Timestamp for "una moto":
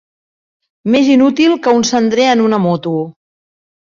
2.47-2.95